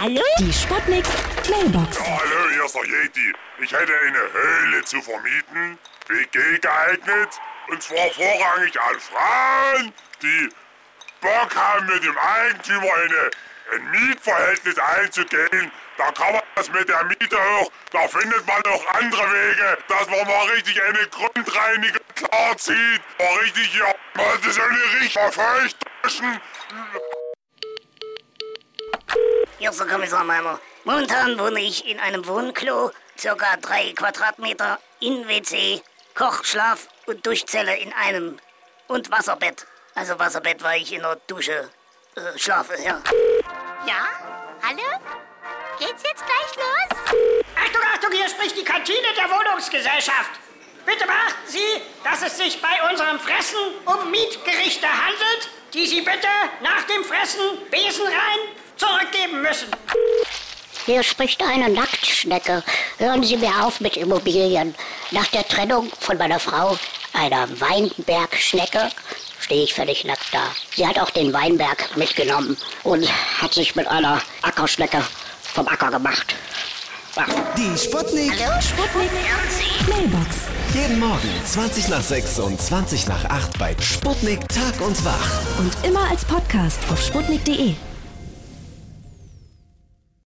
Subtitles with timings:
[0.00, 0.22] Hallo?
[0.38, 1.04] Die Sputnik
[1.50, 1.98] Mailbox.
[1.98, 3.34] Ja, hallo, hier ist der Yeti.
[3.58, 7.28] Ich hätte eine Höhle zu vermieten, WG geeignet,
[7.68, 9.92] und zwar vorrangig an Frauen,
[10.22, 10.48] die
[11.20, 13.30] Bock haben, mit dem Eigentümer eine,
[13.74, 15.70] ein Mietverhältnis einzugehen.
[15.98, 20.08] Da kann man das mit der Miete auch, da findet man auch andere Wege, dass
[20.08, 23.02] man mal richtig eine Grundreinigung klarzieht.
[23.18, 26.40] Mal richtig hier, mal so eine richtig verfeuchten.
[29.78, 30.58] Der Kommissar Meimer.
[30.82, 35.80] Momentan wohne ich in einem Wohnklo, circa drei Quadratmeter, in WC,
[36.12, 38.40] Koch, Schlaf und Duschzelle in einem
[38.88, 39.68] und Wasserbett.
[39.94, 41.70] Also Wasserbett, weil ich in der Dusche
[42.16, 43.00] äh, schlafe, ja.
[43.86, 44.08] Ja?
[44.60, 44.82] Hallo?
[45.78, 47.14] Geht's jetzt gleich los?
[47.54, 50.32] Achtung, Achtung, hier spricht die Kantine der Wohnungsgesellschaft.
[50.84, 56.28] Bitte beachten Sie, dass es sich bei unserem Fressen um Mietgerichte handelt, die Sie bitte
[56.60, 59.68] nach dem Fressen besenrein zurückgeben müssen.
[60.86, 62.62] Hier spricht eine Nacktschnecke.
[62.98, 64.74] Hören Sie mir auf mit Immobilien.
[65.10, 66.78] Nach der Trennung von meiner Frau,
[67.12, 68.90] einer Weinbergschnecke,
[69.40, 70.42] stehe ich völlig nackt da.
[70.74, 73.06] Sie hat auch den Weinberg mitgenommen und
[73.40, 75.04] hat sich mit einer Ackerschnecke
[75.54, 76.34] vom Acker gemacht.
[77.16, 77.26] Ach.
[77.56, 78.32] Die Sputnik.
[78.60, 79.10] Sputnik
[79.88, 80.36] Mailbox.
[80.72, 85.58] Jeden Morgen 20 nach 6 und 20 nach 8 bei Sputnik Tag und Wach.
[85.58, 87.74] Und immer als Podcast auf sputnik.de.